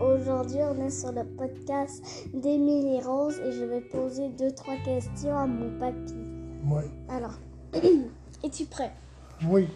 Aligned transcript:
aujourd'hui 0.00 0.58
on 0.62 0.84
est 0.84 0.90
sur 0.90 1.12
le 1.12 1.24
podcast 1.24 2.02
d'Émilie 2.34 3.00
Rose 3.00 3.38
et 3.44 3.52
je 3.52 3.64
vais 3.64 3.80
poser 3.80 4.28
deux, 4.30 4.50
trois 4.52 4.76
questions 4.84 5.36
à 5.36 5.46
mon 5.46 5.78
papy. 5.78 6.14
Oui. 6.64 6.82
Alors, 7.08 7.38
es-tu 8.44 8.64
prêt? 8.66 8.92
Oui. 9.48 9.66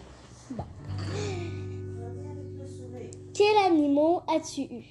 Quel 3.33 3.57
animal 3.73 4.21
as-tu 4.27 4.61
eu? 4.61 4.83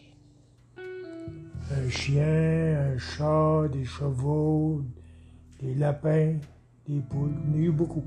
Un 0.77 1.89
chien, 1.89 2.93
un 2.95 2.99
chat, 2.99 3.69
des 3.73 3.85
chevaux, 3.85 4.83
des 5.61 5.75
lapins, 5.75 6.37
des 6.87 7.01
poules. 7.01 7.33
J'en 7.47 7.59
ai 7.59 7.63
eu 7.63 7.71
beaucoup. 7.73 8.03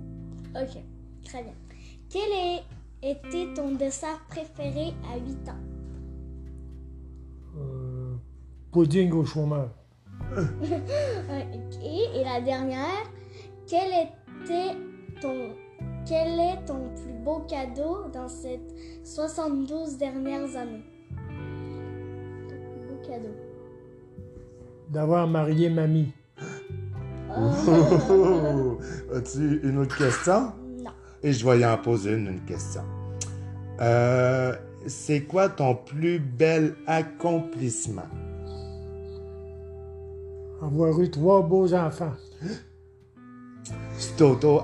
Ok, 0.55 0.77
très 1.25 1.43
bien. 1.43 1.53
Quel 2.09 2.31
est- 2.31 2.63
était 3.01 3.53
ton 3.55 3.73
dessert 3.75 4.19
préféré 4.29 4.93
à 5.11 5.17
8 5.17 5.49
ans? 5.49 5.76
Pudding 8.77 9.11
au 9.11 9.25
chômeur. 9.25 9.69
Et 10.37 12.23
la 12.23 12.41
dernière, 12.41 13.09
quel 13.65 13.89
était 13.89 14.77
ton 15.19 15.49
quel 16.07 16.39
est 16.39 16.63
ton 16.67 16.89
plus 16.95 17.13
beau 17.25 17.39
cadeau 17.49 18.07
dans 18.13 18.29
ces 18.29 18.59
72 19.03 19.97
dernières 19.97 20.55
années? 20.55 20.85
Ton 22.47 22.55
plus 22.71 22.87
beau 22.87 23.01
cadeau. 23.01 23.35
D'avoir 24.89 25.27
marié 25.27 25.71
mamie. 25.71 26.13
Oh! 27.35 28.77
As-tu 29.15 29.59
une 29.63 29.79
autre 29.79 29.97
question? 29.97 30.51
Non. 30.83 30.91
Et 31.23 31.33
je 31.33 31.43
vais 31.49 31.61
y 31.61 31.65
en 31.65 31.79
poser 31.79 32.11
une, 32.13 32.27
une 32.27 32.45
question. 32.45 32.83
Euh, 33.81 34.55
c'est 34.85 35.21
quoi 35.21 35.49
ton 35.49 35.73
plus 35.73 36.19
bel 36.19 36.75
accomplissement? 36.85 38.07
Avoir 40.61 40.99
eu 40.99 41.09
trois 41.11 41.41
beaux 41.41 41.73
enfants. 41.73 42.13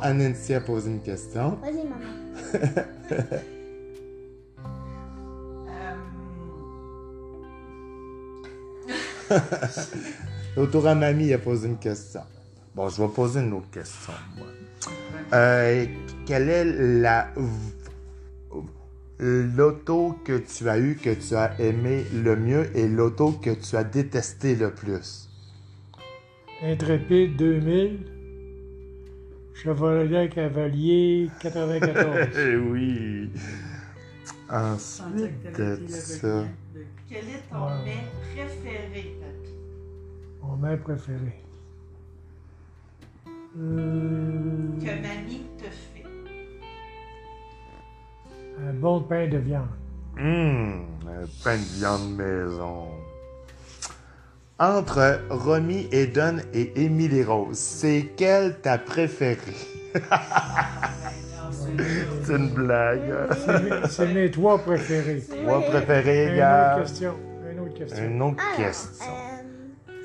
À 0.02 0.14
Nancy 0.14 0.54
a 0.54 0.62
posé 0.62 0.90
une 0.90 1.02
question. 1.02 1.58
Vas-y, 1.62 1.84
maman. 1.88 2.24
Autour 10.58 10.88
à 10.88 10.96
mamie 10.96 11.34
a 11.34 11.38
posé 11.40 11.68
une 11.68 11.78
question. 11.78 12.22
Bon, 12.76 12.90
je 12.90 13.02
vais 13.02 13.10
poser 13.10 13.42
une 13.42 13.54
autre 13.54 13.70
question, 13.72 14.14
moi. 14.38 14.48
Euh, 15.34 15.86
quelle 16.26 16.50
est 16.50 16.66
la 16.66 17.28
l'auto 19.20 20.18
que 20.26 20.38
tu 20.38 20.70
as 20.70 20.80
eu 20.80 20.96
que 20.96 21.14
tu 21.14 21.36
as 21.36 21.60
aimé 21.60 22.04
le 22.14 22.36
mieux 22.36 22.76
et 22.76 22.88
l'auto 22.88 23.32
que 23.32 23.52
tu 23.52 23.76
as 23.76 23.84
détesté 23.84 24.56
le 24.56 24.72
plus? 24.72 25.30
Intrépide 26.64 27.36
2000. 27.36 28.00
Chevalier 29.54 30.30
Cavalier 30.30 31.30
94. 31.42 32.28
Eh 32.38 32.56
oui. 32.56 33.30
Ensuite 34.50 35.58
de 35.58 35.88
ça. 35.88 36.46
Quel 37.10 37.18
est 37.20 37.50
ton 37.50 37.66
Ouais. 37.66 37.86
mets 37.86 38.08
préféré, 38.34 39.16
papy? 39.20 39.54
Mon 40.42 40.56
mère 40.58 40.80
préféré. 40.80 41.42
Euh, 43.58 44.80
Que 44.80 45.02
mamie 45.02 45.44
te 45.58 45.64
fait? 45.66 46.04
un 48.68 48.74
bon 48.74 49.02
pain 49.02 49.28
de 49.28 49.38
viande. 49.38 49.68
Hum, 50.18 50.86
un 51.08 51.26
pain 51.44 51.58
de 51.58 51.78
viande 51.80 52.16
maison. 52.16 52.88
Entre 54.60 55.20
Romy 55.30 55.88
Eden 55.92 56.44
et 56.54 56.72
Émilie 56.86 57.24
Rose, 57.24 57.58
c'est 57.58 58.12
quelle 58.16 58.60
ta 58.62 58.78
préférée? 58.78 59.38
C'est 62.24 62.34
une 62.36 62.50
blague. 62.54 63.14
C'est 63.90 64.08
mes- 64.08 64.14
mes 64.14 64.32
trois 64.32 64.60
préférés. 64.60 65.24
Moi 65.44 65.62
préférée, 65.62 66.26
Une 66.26 66.32
autre 66.32 66.38
gars. 66.38 66.76
question. 66.80 67.14
Une 67.52 67.60
autre 67.60 67.74
question. 67.74 68.04
Une 68.06 68.22
autre 68.22 68.44
Alors, 68.44 68.56
question. 68.58 69.06
euh, 69.90 69.96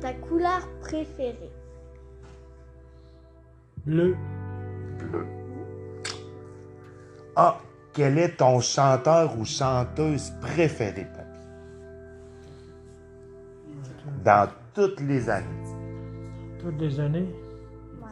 ta 0.00 0.12
couleur 0.14 0.68
préférée? 0.80 1.50
Bleu. 3.86 4.16
Bleu. 4.98 5.26
Ah, 7.36 7.58
quel 7.92 8.18
est 8.18 8.36
ton 8.38 8.60
chanteur 8.60 9.38
ou 9.38 9.44
chanteuse 9.44 10.32
préférée, 10.40 11.06
Dans 14.28 14.46
toutes 14.74 15.00
les 15.00 15.30
années. 15.30 15.46
Toutes 16.60 16.78
les 16.78 17.00
années? 17.00 17.34
Ouais. 17.98 18.08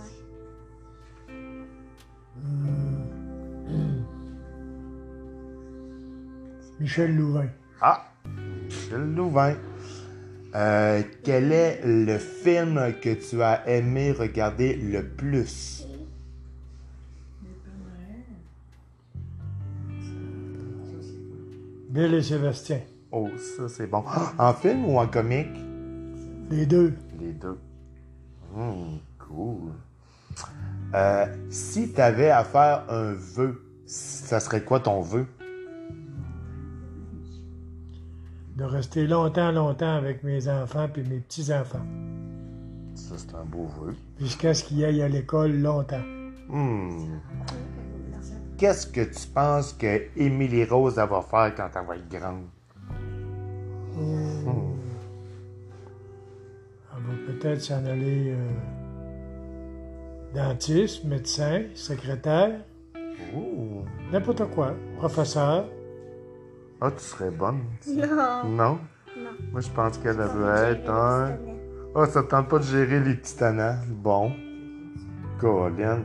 Michel 6.80 7.14
Louvain. 7.14 7.48
Ah, 7.82 8.06
Michel 8.64 9.14
Louvain. 9.14 9.56
Euh, 10.54 11.02
quel 11.22 11.52
est 11.52 11.82
le 11.84 12.16
film 12.16 12.80
que 13.02 13.12
tu 13.12 13.42
as 13.42 13.68
aimé 13.68 14.12
regarder 14.12 14.74
le 14.74 15.06
plus? 15.06 15.86
Bill 21.90 22.14
et 22.14 22.22
Sébastien. 22.22 22.80
Oh, 23.12 23.28
ça 23.36 23.68
c'est 23.68 23.86
bon. 23.86 24.02
En 24.38 24.54
film 24.54 24.86
ou 24.86 24.98
en 24.98 25.08
comique? 25.08 25.65
Les 26.50 26.66
deux. 26.66 26.94
Les 27.18 27.32
deux. 27.32 27.58
Hmm, 28.54 28.98
cool. 29.18 29.72
Euh, 30.94 31.26
si 31.50 31.92
tu 31.92 32.00
avais 32.00 32.30
à 32.30 32.44
faire 32.44 32.84
un 32.88 33.12
vœu, 33.12 33.62
ça 33.86 34.40
serait 34.40 34.62
quoi 34.62 34.80
ton 34.80 35.00
vœu? 35.00 35.26
De 38.56 38.64
rester 38.64 39.06
longtemps, 39.06 39.52
longtemps 39.52 39.94
avec 39.94 40.22
mes 40.22 40.48
enfants 40.48 40.88
puis 40.90 41.02
mes 41.02 41.18
petits-enfants. 41.18 41.84
Ça, 42.94 43.14
c'est 43.18 43.34
un 43.34 43.44
beau 43.44 43.66
vœu. 43.78 43.94
Jusqu'à 44.18 44.54
ce 44.54 44.64
qu'ils 44.64 44.84
aillent 44.84 45.02
à 45.02 45.08
l'école 45.08 45.60
longtemps. 45.60 46.04
Hmm. 46.48 47.18
Qu'est-ce 48.56 48.86
que 48.86 49.02
tu 49.02 49.26
penses 49.34 49.74
que 49.74 50.06
Émilie 50.16 50.64
Rose 50.64 50.94
va 50.94 51.20
faire 51.22 51.54
quand 51.54 51.68
elle 51.74 51.86
va 51.86 51.96
être 51.96 52.08
grande? 52.08 52.44
Hmm. 53.94 54.75
Peut-être 57.40 57.60
s'en 57.60 57.84
aller 57.84 58.30
euh, 58.32 58.48
dentiste, 60.34 61.04
médecin, 61.04 61.64
secrétaire, 61.74 62.60
Ouh. 63.34 63.82
n'importe 64.12 64.44
quoi. 64.50 64.74
Professeur. 64.96 65.66
Ah, 66.80 66.90
tu 66.90 67.02
serais 67.02 67.30
bonne. 67.30 67.60
Non. 67.88 68.44
Non? 68.44 68.78
Non. 69.16 69.30
Moi, 69.52 69.60
je 69.60 69.70
pense 69.70 69.98
qu'elle 69.98 70.16
devrait 70.16 70.72
être 70.72 70.90
un. 70.90 71.36
Ah, 71.94 72.06
ça 72.06 72.22
te 72.22 72.28
tente 72.28 72.48
pas 72.48 72.58
de 72.58 72.64
gérer 72.64 73.00
les 73.00 73.18
titanats. 73.18 73.78
Bon. 73.88 74.32
Colin. 75.40 76.02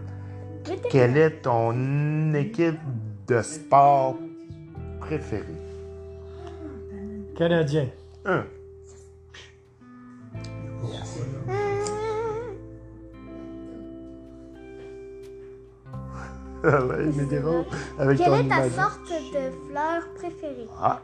Quelle 0.89 1.17
est 1.17 1.41
ton 1.41 2.33
équipe 2.33 2.79
de 3.27 3.41
sport 3.41 4.17
préférée? 4.99 5.45
Canadien. 7.35 7.87
Un. 8.25 8.45
Ah 16.63 16.85
ouais, 16.85 17.05
avec 17.97 18.17
Quelle 18.17 18.27
ton 18.27 18.35
est 18.35 18.47
ta 18.49 18.55
image. 18.67 18.71
sorte 18.71 18.99
de 19.09 19.69
fleur 19.69 20.01
préférée? 20.15 20.67
Ah, 20.79 21.01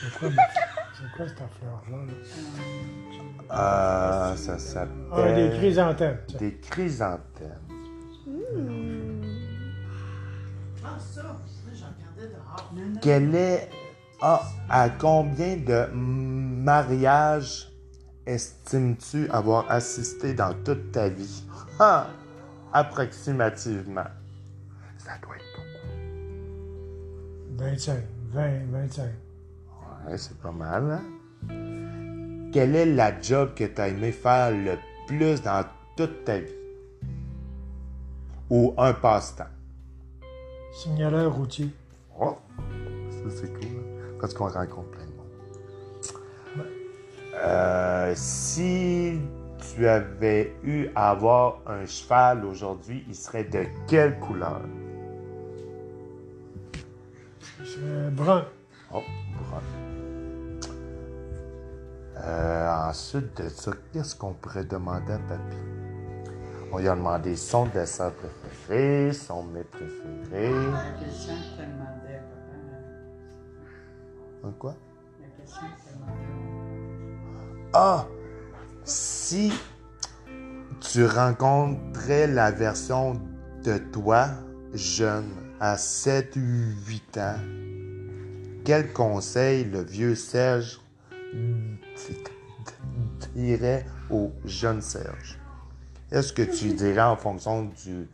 C'est 0.00 0.18
quoi, 0.18 0.28
c'est 0.30 1.16
quoi 1.16 1.28
cette 1.28 1.40
affaire-là? 1.42 1.96
là? 3.50 4.32
euh, 4.32 4.36
ça 4.36 4.58
s'appelle. 4.58 4.88
Ah, 5.12 5.32
des 5.32 5.50
chrysanthèmes. 5.58 6.18
tiens. 6.26 6.38
Des 6.38 6.54
chrysanthèmes. 6.58 7.60
Ah, 10.84 10.98
ça! 10.98 11.22
J'en 11.74 11.86
regardais 11.86 12.34
dehors. 12.34 12.72
Non, 12.74 12.82
non. 12.86 13.00
Quel 13.02 13.34
est. 13.34 13.70
Ah, 14.22 14.42
à 14.70 14.88
combien 14.88 15.56
de 15.56 15.88
mariages 15.92 17.70
estimes-tu 18.26 19.28
avoir 19.30 19.70
assisté 19.70 20.32
dans 20.32 20.54
toute 20.64 20.92
ta 20.92 21.08
vie? 21.10 21.44
Ah, 21.78 22.06
approximativement. 22.74 24.04
Ça 24.98 25.12
doit 25.22 25.36
être 25.36 25.44
beaucoup. 25.56 25.64
25, 27.64 27.98
20, 28.32 28.66
25. 28.70 29.04
Ouais, 30.06 30.18
c'est 30.18 30.36
pas 30.38 30.52
mal, 30.52 30.90
hein? 30.90 31.02
Quelle 32.52 32.76
est 32.76 32.86
la 32.86 33.18
job 33.20 33.54
que 33.54 33.64
tu 33.64 33.80
as 33.80 33.88
aimé 33.88 34.12
faire 34.12 34.50
le 34.50 34.76
plus 35.06 35.40
dans 35.42 35.64
toute 35.96 36.24
ta 36.24 36.38
vie? 36.38 36.52
Ou 38.50 38.74
un 38.76 38.92
passe-temps? 38.92 39.48
Signaleur 40.72 41.32
routier. 41.34 41.70
Oh, 42.20 42.36
ça 43.10 43.30
c'est 43.30 43.52
cool. 43.54 43.78
hein? 43.78 44.16
Parce 44.20 44.34
qu'on 44.34 44.48
rencontre 44.48 44.90
plein 44.90 45.06
de 45.06 45.10
monde. 45.10 45.16
Euh, 47.36 48.12
si 48.16 49.18
tu 49.74 49.88
avais 49.88 50.54
eu 50.62 50.88
à 50.94 51.10
avoir 51.10 51.58
un 51.66 51.84
cheval 51.86 52.44
aujourd'hui, 52.44 53.04
il 53.08 53.14
serait 53.14 53.44
de 53.44 53.64
quelle 53.88 54.18
couleur? 54.20 54.60
C'est 57.64 58.14
brun. 58.14 58.44
Oh, 58.92 59.00
brun. 59.38 59.62
Euh, 62.18 62.88
ensuite 62.88 63.36
de 63.42 63.48
ça, 63.48 63.72
qu'est-ce 63.92 64.14
qu'on 64.14 64.34
pourrait 64.34 64.64
demander 64.64 65.12
à 65.12 65.18
papy? 65.18 65.56
On 66.72 66.78
lui 66.78 66.88
a 66.88 66.94
demandé 66.94 67.36
son 67.36 67.66
dessin 67.66 68.10
préféré, 68.10 69.12
son 69.12 69.42
mets 69.44 69.64
préféré. 69.64 70.50
La 70.50 71.04
question 71.04 71.34
que 71.34 71.62
tu 71.62 71.66
demandais 71.66 72.16
à 72.16 72.22
papa. 72.30 72.54
Un 74.44 74.52
quoi? 74.52 74.74
La 75.20 75.28
question 75.28 75.66
que 75.66 75.90
tu 75.90 75.94
demandais. 75.94 76.20
Ah! 77.72 78.06
Si 79.26 79.50
tu 80.82 81.06
rencontrais 81.06 82.26
la 82.26 82.50
version 82.50 83.14
de 83.64 83.78
toi, 83.78 84.26
jeune, 84.74 85.30
à 85.60 85.78
7 85.78 86.36
ou 86.36 86.40
8 86.86 87.16
ans, 87.16 87.36
quel 88.66 88.92
conseil 88.92 89.64
le 89.64 89.80
vieux 89.80 90.14
Serge 90.14 90.78
dirait 93.34 93.86
au 94.10 94.30
jeune 94.44 94.82
Serge? 94.82 95.38
Est-ce 96.12 96.34
que 96.34 96.42
tu 96.42 96.74
dirais 96.74 97.00
en 97.00 97.16
fonction 97.16 97.70
du, 97.82 98.06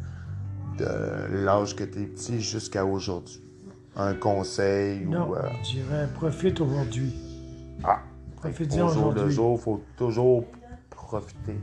de 0.78 1.42
l'âge 1.44 1.74
que 1.74 1.82
tu 1.82 2.02
es 2.02 2.06
petit 2.06 2.40
jusqu'à 2.40 2.84
aujourd'hui? 2.86 3.42
Un 3.96 4.14
conseil 4.14 5.04
Non, 5.06 5.30
ou... 5.30 5.34
euh, 5.34 5.42
je 5.64 5.70
dirais 5.72 6.08
profite 6.14 6.60
aujourd'hui. 6.60 7.12
ah, 7.82 7.98
Profite-en 8.36 8.86
au 8.86 8.92
jour 8.92 9.06
le 9.06 9.10
aujourd'hui. 9.16 9.34
jour, 9.34 9.58
il 9.58 9.62
faut 9.64 9.82
toujours 9.96 10.44
profiter 11.14 11.58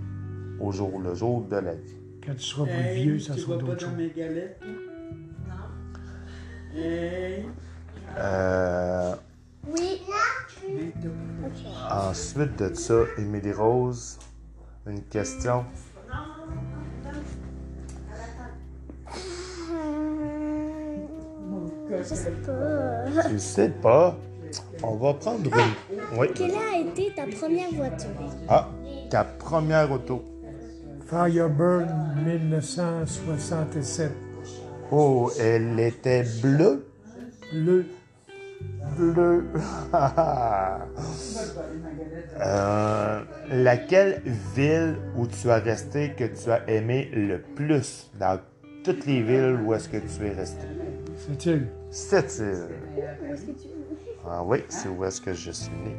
au 0.59 0.73
jour 0.73 0.99
le 0.99 1.15
jour 1.15 1.41
de 1.43 1.55
la 1.55 1.73
vie. 1.75 1.95
Quand 2.25 2.33
tu 2.33 2.41
seras 2.41 2.65
plus 2.65 2.73
Hey, 2.73 3.03
vieux, 3.03 3.19
ça 3.19 3.33
tu 3.33 3.39
sera 3.39 3.53
vas 3.53 3.59
pas 3.59 3.65
d'autres 3.67 3.85
dans 3.85 3.89
choses. 3.91 3.97
mes 3.97 4.09
galettes? 4.09 4.61
Non. 5.47 6.81
Hey, 6.81 7.45
Euh, 8.19 9.15
Oui. 9.69 10.01
t'as- 11.01 12.09
ensuite 12.09 12.57
de 12.59 12.73
ça, 12.73 12.99
Émilie 13.17 13.53
Rose, 13.53 14.17
une 14.85 15.01
question? 15.03 15.63
Je 21.89 22.03
sais 22.03 22.31
pas. 22.45 23.27
Tu 23.29 23.39
sais 23.39 23.69
pas? 23.69 24.17
On 24.83 24.95
va 24.95 25.13
prendre 25.13 25.39
une. 25.45 26.17
Oui. 26.17 26.27
Quelle 26.35 26.51
a 26.51 26.79
été 26.79 27.11
ta 27.15 27.23
première 27.27 27.69
voiture? 27.71 28.09
Ah, 28.47 28.69
ta 29.09 29.23
première 29.23 29.91
auto. 29.91 30.23
Firebird 31.07 31.87
1967. 32.25 34.11
Oh, 34.91 35.31
elle 35.39 35.79
était 35.79 36.23
bleue? 36.41 36.85
Le 37.53 37.85
Bleue. 38.97 39.45
Euh, 42.39 43.23
laquelle 43.49 44.21
ville 44.55 44.95
où 45.17 45.25
tu 45.25 45.49
as 45.49 45.57
resté 45.57 46.11
que 46.11 46.25
tu 46.25 46.51
as 46.51 46.69
aimé 46.69 47.09
le 47.11 47.41
plus 47.41 48.11
dans 48.19 48.39
toutes 48.83 49.07
les 49.07 49.23
villes 49.23 49.57
où 49.65 49.73
est-ce 49.73 49.89
que 49.89 49.97
tu 49.97 50.25
es 50.27 50.33
resté? 50.33 50.67
Cette 51.17 51.45
île. 51.45 51.67
Que 51.89 53.51
tu 53.51 53.69
Ah 54.29 54.43
oui, 54.43 54.59
c'est 54.69 54.87
où 54.87 55.03
est-ce 55.03 55.19
que 55.19 55.33
je 55.33 55.49
suis 55.49 55.71
né. 55.83 55.95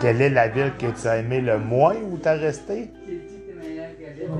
Quelle 0.00 0.22
est 0.22 0.30
la 0.30 0.48
ville 0.48 0.72
que 0.78 0.86
tu 0.98 1.06
as 1.06 1.18
aimé 1.18 1.40
le 1.40 1.58
moins 1.58 1.94
où 1.96 2.16
tu 2.16 2.26
as 2.26 2.32
resté? 2.32 2.90
Oh. 4.28 4.34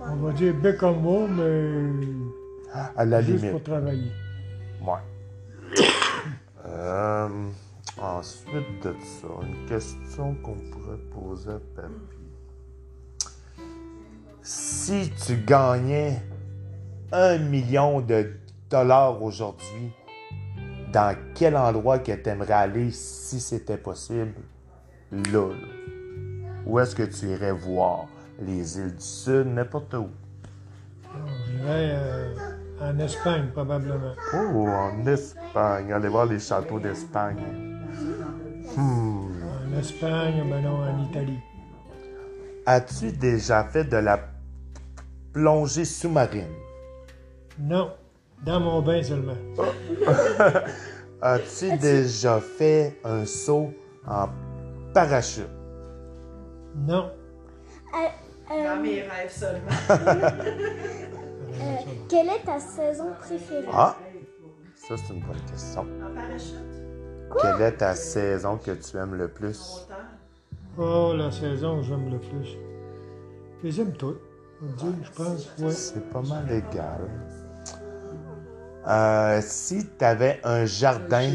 On 0.00 0.16
va 0.16 0.32
dire 0.32 0.54
Bécamo, 0.54 1.28
mais 1.28 1.80
À 2.96 3.04
la 3.04 3.20
juste 3.20 3.36
limite. 3.38 3.52
pour 3.52 3.62
travailler. 3.62 4.10
Ouais. 4.80 5.76
Euh, 6.64 7.28
ensuite 8.00 8.82
de 8.84 8.94
ça, 9.02 9.26
une 9.42 9.66
question 9.66 10.32
qu'on 10.44 10.54
pourrait 10.54 10.96
poser 11.12 11.50
à 11.50 11.58
Papy. 11.74 11.90
Si 14.42 15.10
tu 15.26 15.36
gagnais 15.38 16.22
un 17.10 17.38
million 17.38 18.00
de 18.00 18.30
dollars 18.70 19.20
aujourd'hui, 19.20 19.90
dans 20.92 21.16
quel 21.34 21.56
endroit 21.56 21.98
que 21.98 22.12
tu 22.12 22.28
aimerais 22.28 22.52
aller 22.52 22.90
si 22.90 23.40
c'était 23.40 23.78
possible? 23.78 24.34
Là, 25.10 25.20
là. 25.48 25.48
Où 26.66 26.78
est-ce 26.78 26.94
que 26.94 27.02
tu 27.02 27.26
irais 27.26 27.52
voir? 27.52 28.06
Les 28.40 28.78
îles 28.78 28.94
du 28.94 29.04
Sud, 29.04 29.46
n'importe 29.46 29.94
où. 29.94 30.08
Je 31.02 31.52
dirais 31.52 31.90
euh, 31.94 32.34
en 32.80 32.98
Espagne, 32.98 33.48
probablement. 33.52 34.12
Oh, 34.34 34.68
en 34.68 35.06
Espagne. 35.06 35.92
Aller 35.92 36.08
voir 36.08 36.26
les 36.26 36.38
châteaux 36.38 36.78
d'Espagne. 36.80 37.42
Hmm. 38.76 39.28
En 39.74 39.78
Espagne, 39.78 40.48
ben 40.48 40.62
non, 40.62 40.76
en 40.82 41.04
Italie. 41.10 41.38
As-tu 42.64 43.12
déjà 43.12 43.64
fait 43.64 43.84
de 43.84 43.96
la 43.96 44.20
plongée 45.32 45.84
sous-marine? 45.84 46.52
Non, 47.58 47.92
dans 48.44 48.60
mon 48.60 48.82
bain 48.82 49.02
seulement. 49.02 49.36
As-tu 51.22 51.76
déjà 51.78 52.40
fait 52.40 52.98
un 53.04 53.24
saut 53.24 53.72
en 54.06 54.28
parachute? 54.92 55.48
Non. 56.74 57.10
Dans 58.48 58.82
mes 58.82 59.02
rêves 59.02 59.30
seulement. 59.30 59.70
Euh, 61.60 61.76
quelle 62.08 62.28
est 62.28 62.44
ta 62.44 62.58
saison 62.58 63.12
préférée? 63.20 63.68
Ah, 63.70 63.94
ça 64.74 64.96
c'est 64.96 65.12
une 65.12 65.20
bonne 65.20 65.40
question. 65.48 65.82
En 65.82 66.14
parachute? 66.14 66.56
Quelle 67.40 67.60
est 67.66 67.76
ta 67.76 67.94
saison 67.94 68.56
que 68.56 68.70
tu 68.70 68.96
aimes 68.96 69.14
le 69.14 69.28
plus? 69.28 69.86
Oh, 70.78 71.12
la 71.14 71.30
saison 71.30 71.76
que 71.76 71.82
j'aime 71.82 72.10
le 72.10 72.18
plus. 72.18 72.56
Je 73.60 73.66
les 73.66 73.80
aime 73.82 73.92
toutes. 73.92 74.20
Je 74.62 75.10
pense. 75.14 75.50
Ouais. 75.58 75.70
C'est 75.70 76.10
pas 76.10 76.22
mal 76.22 76.50
égal. 76.50 77.10
Euh, 78.86 79.40
si 79.42 79.86
tu 79.98 80.04
avais 80.04 80.40
un 80.42 80.64
jardin, 80.64 81.30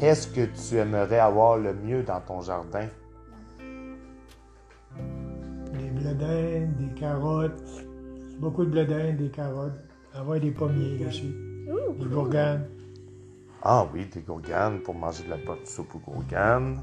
qu'est-ce 0.00 0.26
que 0.28 0.46
tu 0.46 0.76
aimerais 0.76 1.18
avoir 1.20 1.56
le 1.56 1.72
mieux 1.74 2.02
dans 2.02 2.20
ton 2.20 2.40
jardin? 2.40 2.88
Des 5.72 5.90
bledins, 5.90 6.68
des 6.78 6.94
carottes. 6.98 7.62
Beaucoup 8.40 8.64
de 8.64 8.70
bledins, 8.70 9.12
des 9.12 9.30
carottes. 9.30 9.78
Avoir 10.14 10.40
des 10.40 10.50
pommiers 10.50 10.98
dessus. 10.98 11.34
Des 11.98 12.06
gourganes. 12.06 12.66
Ah 13.62 13.86
oui, 13.92 14.06
des 14.06 14.20
gourganes 14.20 14.80
pour 14.80 14.94
manger 14.94 15.24
de 15.24 15.30
la 15.30 15.36
bonne 15.36 15.64
soupe 15.64 15.94
aux 15.94 15.98
gourganes. 16.10 16.80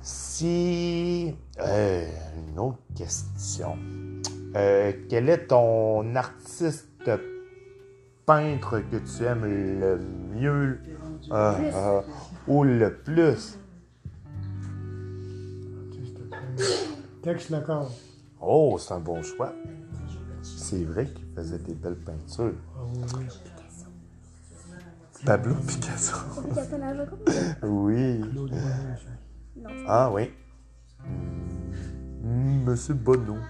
Si. 0.00 1.34
euh, 1.60 2.08
une 2.36 2.58
autre 2.58 2.78
question. 2.96 3.76
Euh, 4.56 4.92
quel 5.08 5.28
est 5.28 5.46
ton 5.46 6.14
artiste 6.16 7.10
peintre 8.30 8.78
que 8.78 8.96
tu 8.98 9.24
aimes 9.24 9.44
le 9.44 9.98
mieux 10.32 10.78
euh, 11.32 11.52
euh, 11.58 12.00
ou 12.46 12.62
le 12.62 12.94
plus? 12.94 13.58
Tex 17.24 17.50
Lacor. 17.50 17.90
Oh, 18.40 18.76
c'est 18.78 18.94
un 18.94 19.00
bon 19.00 19.20
choix. 19.24 19.52
C'est 20.42 20.84
vrai 20.84 21.06
qu'il 21.06 21.26
faisait 21.34 21.58
des 21.58 21.74
belles 21.74 21.96
peintures. 21.96 22.54
Ah. 22.76 23.18
Pablo 25.26 25.56
Picasso. 25.66 26.14
Oui. 27.64 28.20
Ah 29.88 30.08
oui. 30.12 30.30
Monsieur 32.22 32.94
Bonneau. 32.94 33.38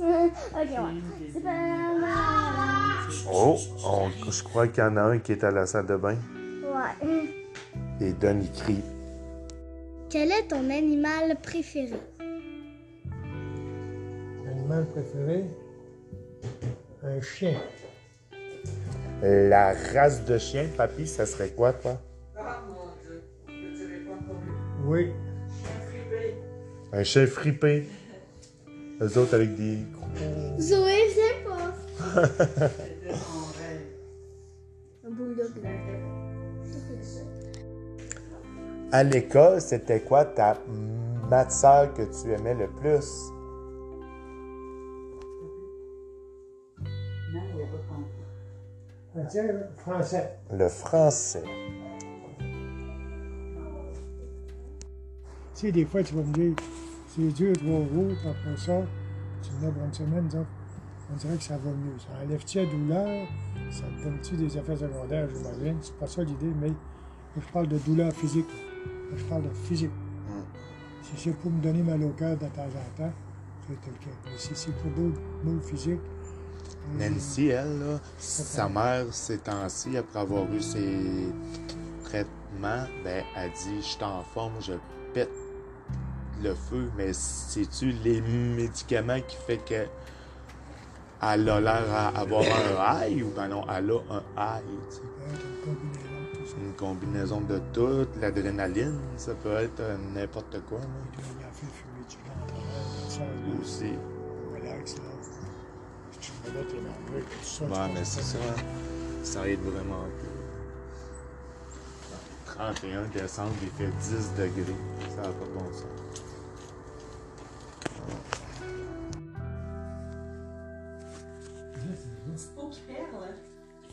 Ok, 0.00 0.54
ouais. 0.54 1.30
C'est 1.32 1.40
pas 1.42 2.79
Oh, 3.32 3.56
on- 3.84 4.30
je 4.30 4.42
crois 4.42 4.68
qu'il 4.68 4.82
y 4.82 4.86
en 4.86 4.96
a 4.96 5.02
un 5.02 5.18
qui 5.18 5.32
est 5.32 5.44
à 5.44 5.50
la 5.50 5.66
salle 5.66 5.86
de 5.86 5.96
bain. 5.96 6.16
Ouais. 6.64 7.26
Et 8.00 8.12
Don, 8.12 8.38
il 8.40 8.50
crie. 8.52 8.82
Quel 10.08 10.30
est 10.32 10.48
ton 10.48 10.68
animal 10.70 11.36
préféré? 11.42 11.92
Animal 14.50 14.86
préféré? 14.92 15.44
Un 17.02 17.20
chien. 17.20 17.54
La 19.22 19.74
race 19.92 20.24
de 20.24 20.38
chien, 20.38 20.66
papy, 20.76 21.06
ça 21.06 21.26
serait 21.26 21.50
quoi, 21.50 21.72
toi? 21.74 22.00
Ah, 22.36 22.62
mon 22.68 22.90
Dieu. 23.02 23.22
Je 23.48 24.08
pour 24.08 24.34
lui. 24.42 24.52
Oui. 24.86 25.12
Fripé. 25.88 26.34
Un 26.92 27.04
chien 27.04 27.26
fripé. 27.26 27.86
Eux 29.00 29.18
autres 29.18 29.34
avec 29.34 29.54
des. 29.56 29.78
Zoé, 30.58 30.92
je 31.08 31.14
sais 31.14 31.44
À 38.92 39.04
l'école, 39.04 39.60
c'était 39.60 40.00
quoi 40.00 40.24
ta 40.24 40.56
matière 41.28 41.94
que 41.94 42.02
tu 42.02 42.32
aimais 42.32 42.54
le 42.54 42.66
plus? 42.68 43.30
Non, 47.32 47.40
il 47.52 47.58
n'a 47.58 47.66
pas 47.66 47.78
compris. 47.88 49.28
Tiens, 49.30 49.44
français. 49.76 50.38
Le 50.52 50.68
français. 50.68 51.44
Tu 55.54 55.66
sais, 55.66 55.72
des 55.72 55.84
fois, 55.84 56.02
tu 56.02 56.14
vas 56.14 56.22
me 56.22 56.32
dire, 56.32 56.54
c'est 57.08 57.28
dur, 57.28 57.52
trois 57.52 57.84
jours, 57.92 58.12
après 58.28 58.56
ça, 58.56 58.82
tu 59.42 59.52
me 59.52 59.60
lèves 59.66 59.78
une 59.84 59.92
semaine, 59.92 60.26
disons, 60.26 60.46
on 61.12 61.16
dirait 61.16 61.36
que 61.36 61.42
ça 61.42 61.56
va 61.56 61.70
mieux. 61.70 61.98
Ça 61.98 62.24
enlève-tu 62.24 62.58
la 62.58 62.66
douleur? 62.66 63.28
Ça 63.70 63.82
te 63.82 64.04
donne-tu 64.04 64.36
des 64.36 64.56
effets 64.56 64.76
secondaires, 64.76 65.28
j'imagine? 65.28 65.78
C'est 65.80 65.96
pas 65.96 66.06
ça 66.06 66.22
l'idée, 66.22 66.52
mais 66.60 66.72
je 67.36 67.52
parle 67.52 67.68
de 67.68 67.78
douleur 67.78 68.12
physique. 68.12 68.48
Je 69.16 69.24
parle 69.24 69.42
de 69.42 69.50
physique. 69.50 69.90
Si 71.02 71.12
c'est 71.16 71.36
pour 71.36 71.50
me 71.50 71.60
donner 71.60 71.82
mal 71.82 72.02
au 72.04 72.10
cœur 72.10 72.36
de 72.36 72.46
temps 72.46 72.62
en 72.62 72.96
temps, 72.96 73.12
c'est 73.66 73.74
cas. 73.74 74.10
Mais 74.26 74.38
si 74.38 74.50
c'est 74.54 74.72
pour 74.76 74.90
d'autres 74.90 75.20
maux 75.44 75.60
physiques, 75.60 76.00
euh, 76.98 77.10
Nancy, 77.10 77.48
elle, 77.48 77.78
là, 77.78 78.00
sa 78.18 78.68
mère, 78.68 79.06
ces 79.12 79.38
temps-ci, 79.38 79.96
après 79.96 80.20
avoir 80.20 80.50
eu 80.52 80.60
ses 80.60 81.32
traitements, 82.04 82.86
ben, 83.04 83.24
elle 83.36 83.50
dit 83.50 83.76
Je 83.76 83.86
suis 83.86 84.04
en 84.04 84.22
forme, 84.22 84.54
je 84.60 84.72
pète 85.12 85.30
le 86.42 86.54
feu, 86.54 86.90
mais 86.96 87.12
c'est-tu 87.12 87.92
les 87.92 88.20
médicaments 88.20 89.20
qui 89.26 89.36
fait 89.36 89.58
que 89.58 89.86
elle 91.22 91.48
a 91.48 91.60
l'air 91.60 91.84
à 91.94 92.08
avoir 92.20 92.42
un 92.44 93.06
high 93.06 93.22
ou 93.24 93.30
ben 93.34 93.48
non, 93.48 93.64
elle 93.68 93.90
a 93.90 93.98
un 94.10 94.22
high, 94.58 94.64
tu 94.88 94.96
sais. 94.96 95.02
une 96.58 96.72
combinaison 96.74 97.40
de 97.42 97.60
tout 97.72 98.06
l'adrénaline, 98.20 98.98
ça 99.16 99.34
peut 99.34 99.54
être 99.56 99.80
euh, 99.80 99.96
n'importe 100.14 100.60
quoi, 100.68 100.78
là, 100.78 100.86
Il 101.18 101.24
fumer 101.60 102.04
du 102.08 102.16
de- 103.56 103.62
aussi. 103.62 103.92
Relax, 104.54 104.96
là. 104.96 105.02
Tu 106.20 106.32
me 106.32 106.52
mets 106.52 106.60
énervé, 106.60 107.22
tout 107.30 107.44
ça. 107.44 107.64
tu 107.66 107.72
Ouais, 107.72 107.88
mais 107.94 108.04
c'est 108.04 108.22
ça, 108.22 108.38
ça 109.22 109.48
aide 109.48 109.60
vraiment 109.60 110.04
peu. 110.20 110.26
31 112.46 113.02
décembre, 113.14 113.52
il 113.62 113.68
fait 113.70 113.90
10 114.00 114.32
degrés. 114.36 114.74
Ça 115.10 115.22
n'a 115.22 115.28
pas 115.28 115.44
de 115.46 115.54
bon 115.58 115.72
sens. 115.72 115.84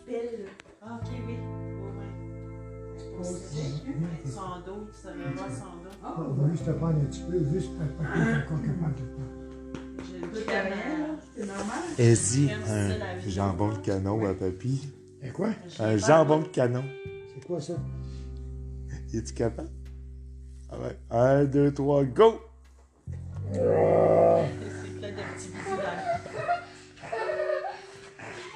Pèle. 0.08 0.46
Ah, 0.82 1.00
ok, 1.04 1.10
oui. 1.28 1.36
Je 3.00 3.24
que 3.24 3.24
c'est 3.26 4.32
son 4.32 4.62
dos, 4.66 4.88
ça 4.94 5.10
me 5.14 5.24
va 5.36 5.50
son 5.50 5.74
dos. 5.84 5.96
On 6.04 6.34
va 6.44 6.52
juste 6.52 6.66
te 6.66 6.72
prendre 6.72 6.98
un 7.00 7.06
petit 7.06 7.22
peu, 7.24 7.40
juste 7.52 7.72
un 7.82 7.88
papier 8.04 8.22
encore 8.36 8.62
capable 8.62 8.96
de 8.96 9.06
prendre. 9.14 9.34
J'ai 10.06 10.20
le 10.20 10.46
caramel, 10.46 11.18
c'est 11.36 11.46
normal. 11.48 11.84
Easy, 12.00 12.48
J'aime 12.48 12.62
ça, 12.66 12.98
la 12.98 13.10
un 13.12 13.16
vie. 13.18 13.32
jambon 13.32 13.70
de 13.70 13.78
canon 13.80 14.26
à 14.26 14.34
papy. 14.36 14.88
Et 15.24 15.30
quoi? 15.30 15.50
Un 15.80 15.98
jambon 15.98 16.40
de 16.42 16.48
canon. 16.48 16.84
C'est 17.34 17.46
quoi 17.46 17.60
ça? 17.60 17.74
Es-tu 19.14 19.34
capable? 19.34 19.70
Ah 20.70 20.78
ouais. 20.80 20.98
1, 21.10 21.46
2, 21.46 21.74
3, 21.74 22.04
go! 22.06 22.40
C'est 23.52 23.60
plein 23.60 25.10
de 25.10 25.16
petits 25.16 25.50
bisous 25.50 25.76
dans 25.76 25.82
le 25.82 25.88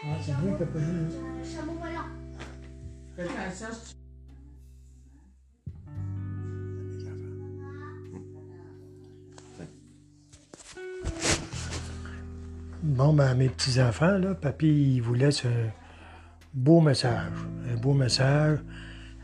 Ah, 0.03 0.17
c'est 0.23 0.35
bien 0.41 0.53
que 0.53 0.59
t'as 0.59 0.65
pas 0.65 0.79
mis. 0.79 1.30
Bon, 12.83 13.13
ben, 13.13 13.35
mes 13.35 13.47
petits-enfants, 13.47 14.17
là, 14.17 14.33
papy, 14.33 14.95
il 14.95 15.01
vous 15.01 15.13
laisse 15.13 15.45
un 15.45 15.69
beau 16.53 16.81
message. 16.81 17.31
Un 17.71 17.77
beau 17.77 17.93
message 17.93 18.59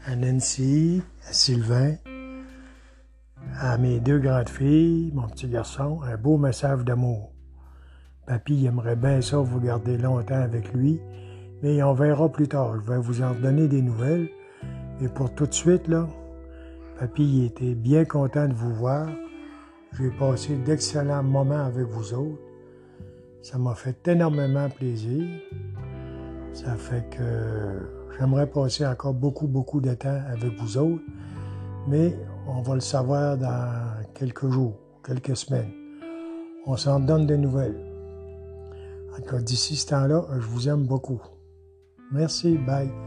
à 0.06 0.16
Nancy, 0.16 1.02
à 1.28 1.34
Sylvain, 1.34 1.96
à 3.60 3.78
mes 3.78 4.00
deux 4.00 4.20
grandes 4.20 4.50
filles, 4.50 5.12
mon 5.14 5.28
petit 5.28 5.48
garçon, 5.48 6.02
un 6.04 6.18
beau 6.18 6.38
message 6.38 6.84
d'amour. 6.86 7.34
Papy 8.26 8.66
aimerait 8.68 8.96
bien 8.96 9.22
ça 9.22 9.38
vous 9.38 9.60
garder 9.60 9.98
longtemps 9.98 10.42
avec 10.42 10.74
lui, 10.74 11.00
mais 11.62 11.82
on 11.84 11.94
verra 11.94 12.30
plus 12.30 12.48
tard. 12.48 12.76
Je 12.76 12.92
vais 12.92 13.00
vous 13.00 13.22
en 13.22 13.34
donner 13.34 13.68
des 13.68 13.82
nouvelles. 13.82 14.30
Et 15.02 15.08
pour 15.08 15.34
tout 15.34 15.46
de 15.46 15.54
suite, 15.54 15.88
là, 15.88 16.08
papy 17.00 17.46
était 17.46 17.76
bien 17.76 18.06
content 18.06 18.48
de 18.48 18.54
vous 18.54 18.74
voir. 18.74 19.08
J'ai 19.98 20.10
passé 20.12 20.56
d'excellents 20.56 21.24
moments 21.24 21.66
avec 21.66 21.86
vous 21.88 22.14
autres. 22.14 22.42
Ça 23.42 23.58
m'a 23.58 23.76
fait 23.76 24.08
énormément 24.08 24.70
plaisir. 24.70 25.24
Ça 26.54 26.76
fait 26.76 27.08
que 27.10 27.80
j'aimerais 28.18 28.48
passer 28.48 28.86
encore 28.86 29.14
beaucoup, 29.14 29.48
beaucoup 29.48 29.80
de 29.80 29.94
temps 29.94 30.22
avec 30.32 30.54
vous 30.60 30.78
autres, 30.78 31.04
mais 31.88 32.18
on 32.48 32.62
va 32.62 32.74
le 32.74 32.80
savoir 32.82 33.38
dans 33.38 33.72
quelques 34.16 34.50
jours, 34.50 34.74
quelques 35.06 35.38
semaines. 35.38 35.72
On 36.66 36.76
s'en 36.76 37.00
donne 37.00 37.28
des 37.28 37.38
nouvelles. 37.38 37.78
En 39.14 39.22
tout 39.22 39.30
cas, 39.30 39.40
d'ici 39.40 39.76
ce 39.76 39.88
temps-là, 39.88 40.26
je 40.34 40.48
vous 40.48 40.68
aime 40.68 40.86
beaucoup. 40.86 41.22
Merci, 42.12 42.58
bye. 42.58 43.07